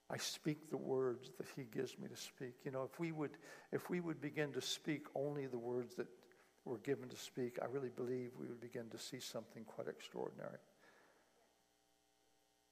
[0.09, 2.53] I speak the words that he gives me to speak.
[2.63, 3.37] You know, if we would
[3.73, 6.07] if we would begin to speak only the words that
[6.63, 10.59] were given to speak, I really believe we would begin to see something quite extraordinary.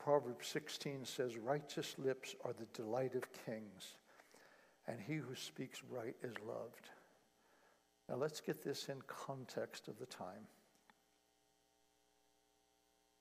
[0.05, 3.95] Proverbs 16 says, Righteous lips are the delight of kings,
[4.87, 6.91] and he who speaks right is loved.
[8.07, 10.45] Now let's get this in context of the time.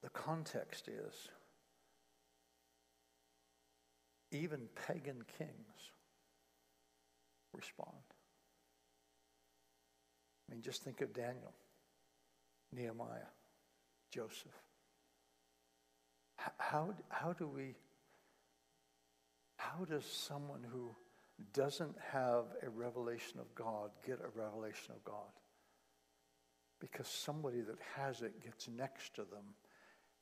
[0.02, 1.30] The context is
[4.30, 5.90] even pagan kings
[7.54, 7.96] respond.
[10.46, 11.54] I mean, just think of Daniel,
[12.74, 13.32] Nehemiah,
[14.10, 14.63] Joseph.
[16.36, 17.74] How, how do we,
[19.56, 20.94] how does someone who
[21.52, 25.32] doesn't have a revelation of God get a revelation of God?
[26.80, 29.54] Because somebody that has it gets next to them,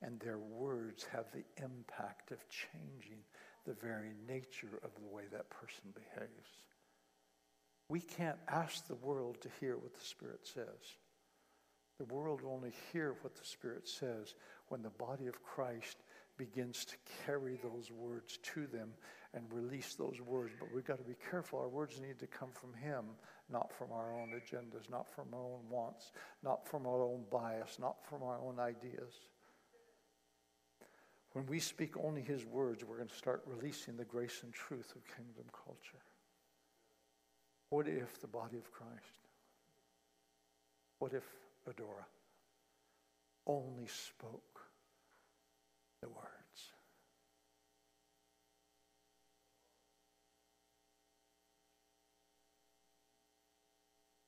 [0.01, 3.19] and their words have the impact of changing
[3.65, 6.49] the very nature of the way that person behaves.
[7.89, 10.97] We can't ask the world to hear what the Spirit says.
[11.97, 14.35] The world will only hear what the Spirit says
[14.69, 15.97] when the body of Christ
[16.37, 18.89] begins to carry those words to them
[19.33, 20.53] and release those words.
[20.59, 21.59] But we've got to be careful.
[21.59, 23.05] Our words need to come from Him,
[23.49, 26.11] not from our own agendas, not from our own wants,
[26.43, 29.13] not from our own bias, not from our own ideas.
[31.33, 34.93] When we speak only His words, we're going to start releasing the grace and truth
[34.95, 36.03] of kingdom culture.
[37.69, 39.27] What if the body of Christ?
[40.99, 41.23] What if
[41.69, 42.05] Adora
[43.47, 44.61] only spoke
[46.01, 46.73] the words?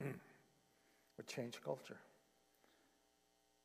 [0.01, 0.11] Hmm.
[1.17, 1.97] Would change culture.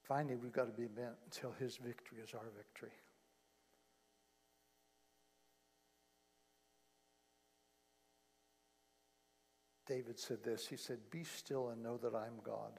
[0.03, 2.91] Finally, we've got to be bent until his victory is our victory.
[9.87, 12.79] David said this He said, Be still and know that I'm God.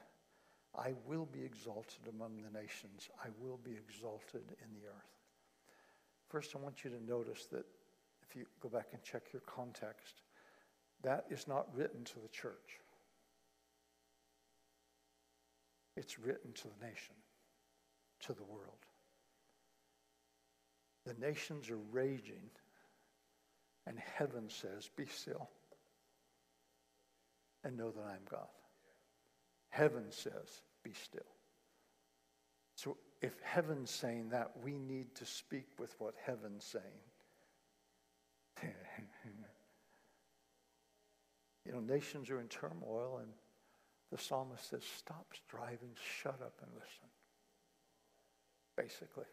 [0.77, 5.11] I will be exalted among the nations, I will be exalted in the earth.
[6.29, 7.65] First, I want you to notice that
[8.21, 10.21] if you go back and check your context,
[11.03, 12.79] that is not written to the church.
[15.97, 17.15] It's written to the nation,
[18.21, 18.85] to the world.
[21.05, 22.49] The nations are raging,
[23.87, 25.49] and heaven says, Be still
[27.63, 28.47] and know that I am God.
[29.71, 31.21] Heaven says, Be still.
[32.75, 36.83] So if heaven's saying that, we need to speak with what heaven's saying.
[41.65, 43.31] you know, nations are in turmoil, and
[44.11, 47.07] the psalmist says, Stop striving, shut up, and listen.
[48.77, 49.25] Basically.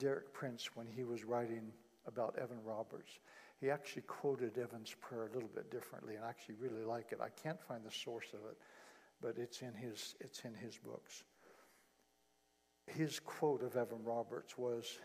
[0.00, 1.72] Derek Prince, when he was writing
[2.06, 3.18] about Evan Roberts,
[3.60, 7.18] he actually quoted Evan's prayer a little bit differently, and I actually really like it.
[7.20, 8.56] I can't find the source of it,
[9.20, 11.24] but it's in his, it's in his books.
[12.86, 14.98] His quote of Evan Roberts was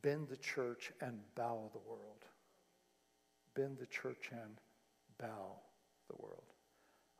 [0.00, 2.24] Bend the church and bow the world.
[3.54, 4.58] Bend the church and
[5.18, 5.56] bow
[6.08, 6.42] the world.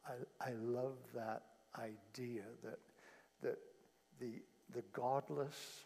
[0.07, 1.43] I, I love that
[1.79, 2.79] idea that,
[3.43, 3.59] that
[4.19, 4.43] the,
[4.75, 5.85] the godless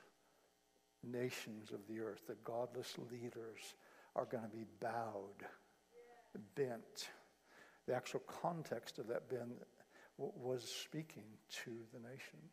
[1.05, 3.75] nations of the earth, the godless leaders,
[4.17, 5.45] are going to be bowed,
[6.57, 7.11] bent.
[7.87, 9.53] The actual context of that bend
[10.19, 11.25] was speaking
[11.65, 12.53] to the nations.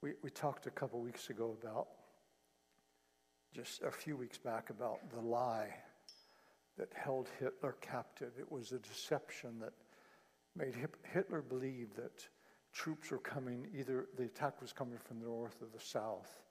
[0.00, 1.88] We, we talked a couple weeks ago about,
[3.54, 5.74] just a few weeks back, about the lie
[6.78, 8.32] that held Hitler captive.
[8.38, 9.74] It was a deception that
[10.56, 10.74] made
[11.12, 12.26] Hitler believe that
[12.72, 16.42] troops were coming, either the attack was coming from the north or the south.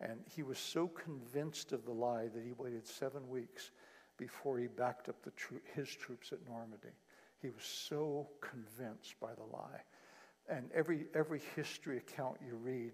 [0.00, 3.70] And he was so convinced of the lie that he waited seven weeks
[4.16, 5.16] before he backed up
[5.74, 6.94] his troops at Normandy.
[7.40, 9.82] He was so convinced by the lie.
[10.48, 12.92] And every, every history account you read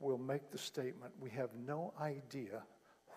[0.00, 2.62] will make the statement we have no idea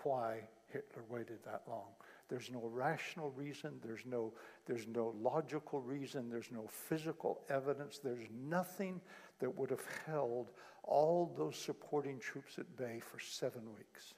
[0.04, 1.90] why Hitler waited that long.
[2.30, 4.34] There's no rational reason, there's no,
[4.66, 9.00] there's no logical reason, there's no physical evidence, there's nothing
[9.44, 10.52] that would have held
[10.84, 14.14] all those supporting troops at bay for seven weeks.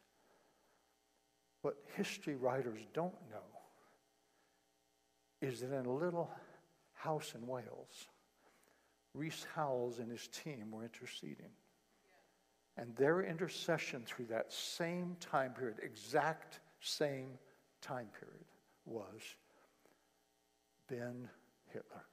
[1.63, 3.59] What history writers don't know
[5.41, 6.29] is that in a little
[6.93, 8.07] house in Wales,
[9.15, 11.53] Rees Howells and his team were interceding.
[12.77, 17.39] And their intercession through that same time period, exact same
[17.81, 18.45] time period,
[18.85, 19.21] was
[20.87, 21.27] Ben
[21.73, 22.05] Hitler.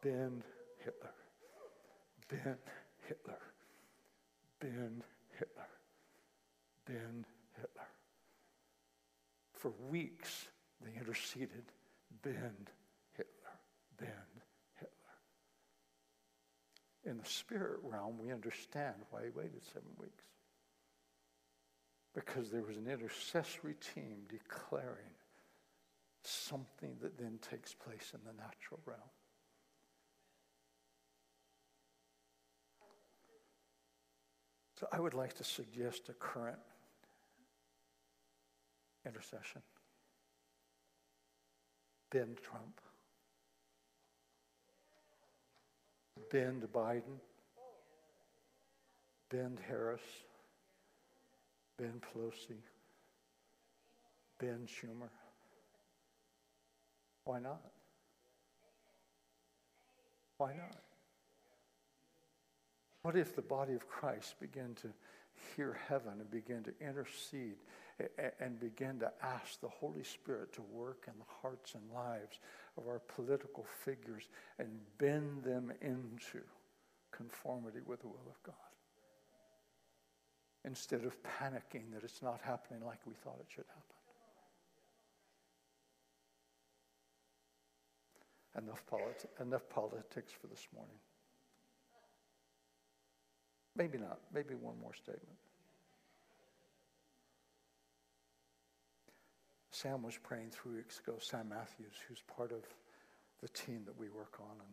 [0.00, 0.42] Ben
[0.82, 1.10] Hitler.
[2.28, 2.56] Ben
[3.06, 3.38] Hitler.
[4.60, 5.02] Ben
[5.38, 5.68] Hitler.
[6.86, 7.24] Ben
[7.56, 7.88] Hitler.
[9.52, 10.46] For weeks,
[10.84, 11.64] they interceded,
[12.22, 12.56] Ben
[13.12, 13.56] Hitler.
[13.98, 14.08] Ben
[14.74, 14.90] Hitler.
[17.04, 20.24] in the spirit realm, we understand why he waited seven weeks.
[22.14, 25.14] Because there was an intercessory team declaring
[26.22, 29.10] something that then takes place in the natural realm.
[34.78, 36.58] So I would like to suggest a current
[39.06, 39.62] intercession.
[42.10, 42.80] Ben Trump.
[46.30, 47.20] Ben Biden,
[49.30, 50.00] Ben Harris,
[51.78, 52.56] Ben Pelosi,
[54.38, 55.10] Ben Schumer.
[57.24, 57.60] Why not?
[60.38, 60.85] Why not?
[63.06, 64.88] What if the body of Christ began to
[65.54, 67.54] hear heaven and begin to intercede
[68.40, 72.40] and begin to ask the Holy Spirit to work in the hearts and lives
[72.76, 74.28] of our political figures
[74.58, 76.40] and bend them into
[77.12, 78.56] conformity with the will of God.
[80.64, 83.66] Instead of panicking that it's not happening like we thought it should
[88.56, 88.64] happen.
[88.66, 88.82] Enough,
[89.40, 90.98] enough politics for this morning.
[93.76, 94.18] Maybe not.
[94.32, 95.36] Maybe one more statement.
[99.70, 102.64] Sam was praying three weeks ago, Sam Matthews, who's part of
[103.42, 104.56] the team that we work on.
[104.58, 104.72] And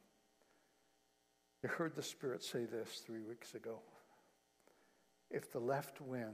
[1.62, 3.80] you heard the Spirit say this three weeks ago.
[5.30, 6.32] If the left win,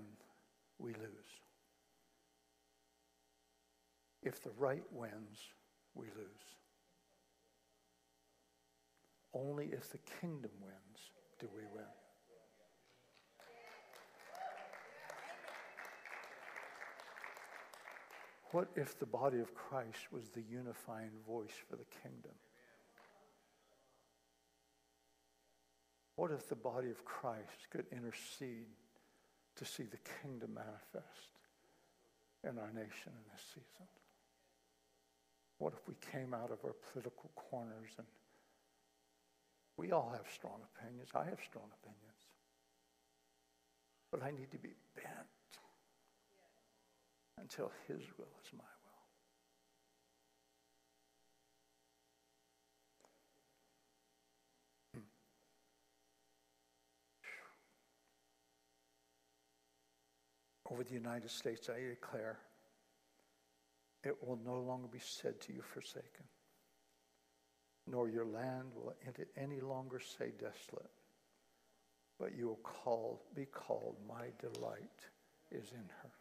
[0.78, 1.42] we lose.
[4.22, 5.40] If the right wins,
[5.96, 6.58] we lose.
[9.34, 11.86] Only if the kingdom wins do we win.
[18.52, 22.34] What if the body of Christ was the unifying voice for the kingdom?
[26.16, 28.68] What if the body of Christ could intercede
[29.56, 31.32] to see the kingdom manifest
[32.44, 33.88] in our nation in this season?
[35.60, 38.08] What if we came out of our political corners and
[39.80, 41.08] we all have strong opinions.
[41.16, 42.20] I have strong opinions.
[44.12, 45.39] But I need to be bent
[47.42, 48.70] until His will is my will.
[60.72, 62.38] Over the United States, I declare
[64.04, 66.26] it will no longer be said to you forsaken,
[67.88, 68.94] nor your land will
[69.36, 70.92] any longer say desolate,
[72.20, 75.10] but you will call, be called, My delight
[75.52, 76.19] is in her.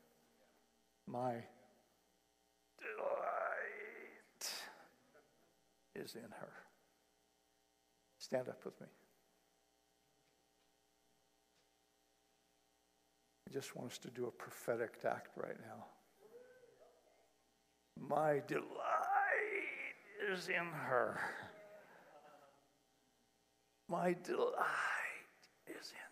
[1.10, 1.32] My
[2.78, 4.52] delight
[5.94, 6.52] is in her.
[8.18, 8.86] Stand up with me.
[13.48, 15.86] I just want us to do a prophetic act right now.
[17.98, 18.66] My delight
[20.30, 21.18] is in her.
[23.88, 24.58] My delight
[25.66, 26.07] is in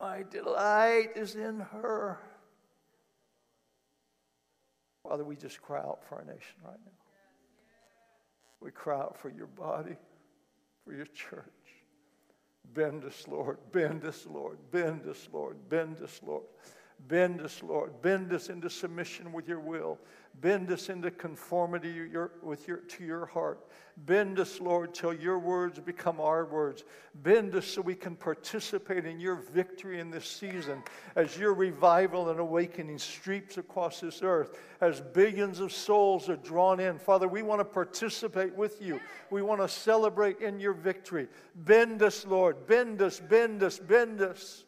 [0.00, 2.18] My delight is in her.
[5.02, 6.92] Father, we just cry out for our nation right now.
[8.60, 9.96] We cry out for your body,
[10.84, 11.44] for your church.
[12.72, 13.58] Bend us, Lord.
[13.72, 14.58] Bend us, Lord.
[14.70, 15.56] Bend us, Lord.
[15.68, 16.44] Bend us, Lord.
[17.08, 18.00] Bend us, Lord.
[18.02, 19.98] Bend us into submission with your will.
[20.40, 23.66] Bend us into conformity your, with your, to your heart.
[24.06, 26.84] Bend us, Lord, till your words become our words.
[27.16, 30.82] Bend us so we can participate in your victory in this season
[31.16, 36.80] as your revival and awakening streaks across this earth, as billions of souls are drawn
[36.80, 36.98] in.
[36.98, 38.98] Father, we want to participate with you.
[39.28, 41.28] We want to celebrate in your victory.
[41.54, 42.66] Bend us, Lord.
[42.66, 44.64] Bend us, bend us, bend us.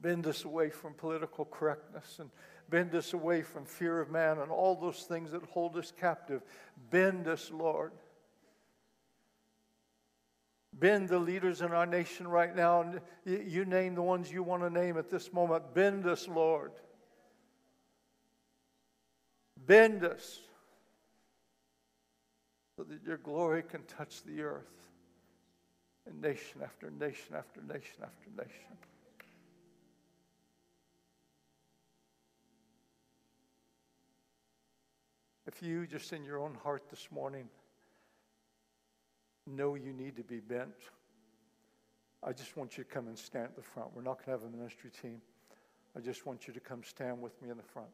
[0.00, 2.30] Bend us away from political correctness and
[2.70, 6.42] bend us away from fear of man and all those things that hold us captive.
[6.90, 7.92] Bend us, Lord.
[10.72, 12.80] Bend the leaders in our nation right now.
[12.80, 15.74] And you name the ones you want to name at this moment.
[15.74, 16.72] Bend us, Lord.
[19.66, 20.40] Bend us
[22.76, 24.70] so that your glory can touch the earth
[26.06, 28.78] and nation after nation after nation after nation.
[35.52, 37.48] If you just in your own heart this morning
[39.48, 40.70] know you need to be bent,
[42.22, 43.88] I just want you to come and stand at the front.
[43.92, 45.20] We're not going to have a ministry team.
[45.96, 47.88] I just want you to come stand with me in the front.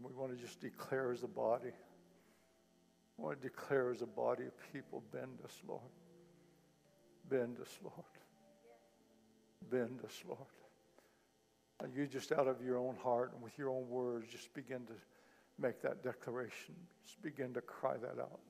[0.00, 1.72] We want to just declare as a body.
[3.16, 5.82] We want to declare as a body of people, bend us, Lord.
[7.28, 7.94] Bend us, Lord.
[9.70, 10.40] Bend us, Lord.
[11.82, 14.86] And you just out of your own heart and with your own words, just begin
[14.86, 14.94] to
[15.58, 16.74] make that declaration.
[17.04, 18.40] Just begin to cry that out.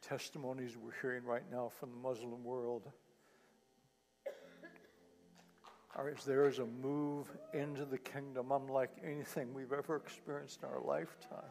[0.00, 2.90] Testimonies we're hearing right now from the Muslim world
[6.26, 11.50] there is a move into the kingdom unlike anything we've ever experienced in our lifetime.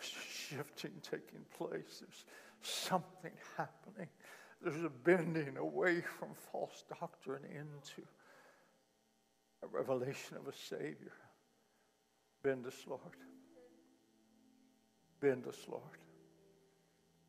[0.00, 2.00] Shifting taking place.
[2.00, 2.24] There's
[2.60, 4.08] something happening.
[4.60, 8.06] There's a bending away from false doctrine into
[9.62, 11.12] a revelation of a Savior.
[12.42, 13.00] Bend us, Lord.
[15.20, 15.82] Bend us, Lord.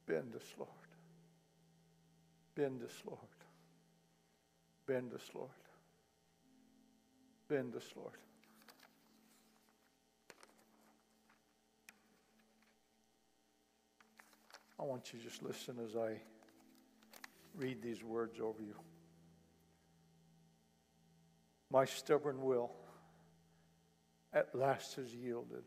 [0.07, 0.69] Bend us, Lord.
[2.55, 3.19] Bend us, Lord.
[4.85, 5.49] Bend us, Lord.
[7.47, 8.17] Bend us, Lord.
[14.79, 16.19] I want you to just listen as I
[17.55, 18.75] read these words over you.
[21.71, 22.71] My stubborn will
[24.33, 25.63] at last has yielded.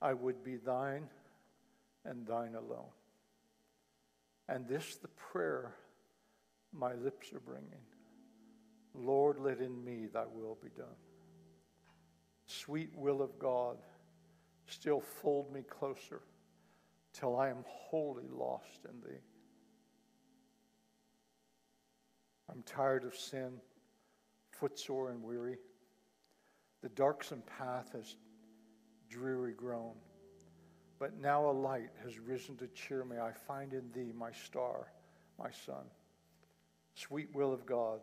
[0.00, 1.08] I would be thine
[2.04, 2.90] and thine alone.
[4.48, 5.74] And this the prayer
[6.72, 7.84] my lips are bringing.
[8.94, 10.96] Lord, let in me thy will be done.
[12.46, 13.78] Sweet will of God,
[14.66, 16.20] still fold me closer
[17.12, 19.18] till I am wholly lost in thee.
[22.50, 23.52] I'm tired of sin,
[24.50, 25.56] footsore and weary.
[26.82, 28.16] The darksome path has
[29.08, 29.94] dreary grown,
[30.98, 33.18] but now a light has risen to cheer me.
[33.18, 34.88] I find in thee my star,
[35.38, 35.84] my sun.
[36.94, 38.00] Sweet will of God,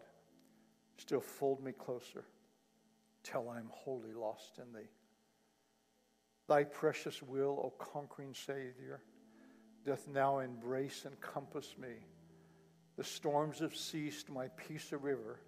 [0.98, 2.26] still fold me closer
[3.24, 4.90] till I'm wholly lost in thee.
[6.48, 9.02] Thy precious will, O conquering Savior,
[9.86, 11.94] doth now embrace and compass me.
[12.98, 15.40] The storms have ceased, my peace a river,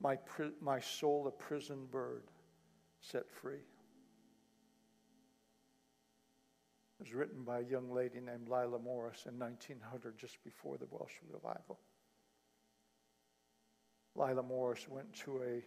[0.00, 2.24] my, pri- my soul a prison bird
[3.00, 3.64] set free.
[7.00, 10.86] It was written by a young lady named Lelia Morris in 1900, just before the
[10.90, 11.80] Welsh revival.
[14.14, 15.62] Lelia Morris went to a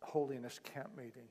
[0.00, 1.28] holiness camp meeting.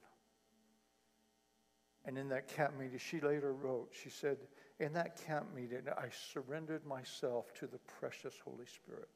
[2.05, 4.37] And in that camp meeting, she later wrote, she said,
[4.79, 9.07] In that camp meeting, I surrendered myself to the precious Holy Spirit.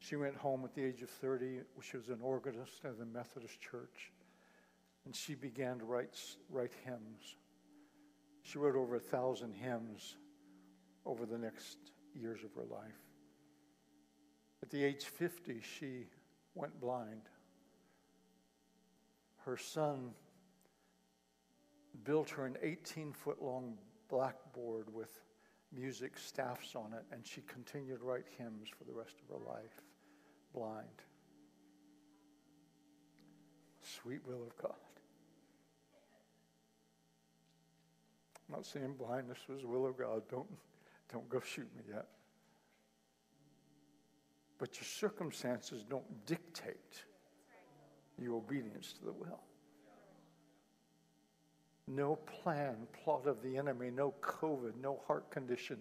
[0.00, 1.60] She went home at the age of 30.
[1.82, 4.12] She was an organist at the Methodist Church.
[5.04, 6.18] And she began to write,
[6.50, 7.36] write hymns.
[8.42, 10.16] She wrote over a thousand hymns
[11.08, 11.78] over the next
[12.14, 13.00] years of her life.
[14.62, 16.06] At the age 50, she
[16.54, 17.22] went blind.
[19.38, 20.10] Her son
[22.04, 23.78] built her an 18 foot long
[24.10, 25.20] blackboard with
[25.74, 29.50] music staffs on it, and she continued to write hymns for the rest of her
[29.50, 29.82] life,
[30.54, 30.86] blind.
[33.82, 34.74] Sweet will of God.
[38.48, 40.22] I'm not saying blindness was the will of God.
[40.30, 40.48] Don't
[41.12, 42.06] don't go shoot me yet.
[44.58, 47.04] But your circumstances don't dictate
[48.20, 49.40] your obedience to the will.
[51.86, 55.80] No plan, plot of the enemy, no COVID, no heart condition.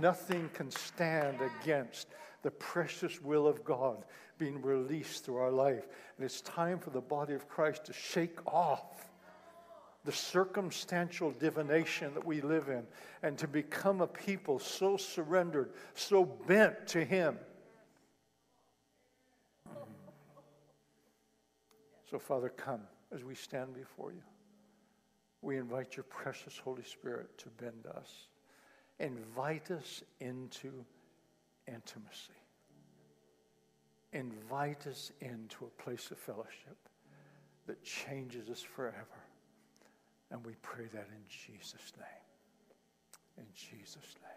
[0.00, 2.08] Nothing can stand against
[2.42, 4.04] the precious will of God
[4.38, 5.86] being released through our life.
[6.16, 9.10] And it's time for the body of Christ to shake off
[10.04, 12.84] the circumstantial divination that we live in,
[13.22, 17.38] and to become a people so surrendered, so bent to Him.
[22.10, 22.82] So, Father, come
[23.14, 24.22] as we stand before you.
[25.40, 28.28] We invite your precious Holy Spirit to bend us,
[28.98, 30.84] invite us into
[31.66, 32.32] intimacy,
[34.12, 36.76] invite us into a place of fellowship
[37.66, 39.23] that changes us forever.
[40.30, 42.24] And we pray that in Jesus' name.
[43.38, 44.33] In Jesus' name.